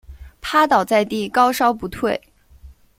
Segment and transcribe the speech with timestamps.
[0.41, 2.19] 趴倒在地高烧不退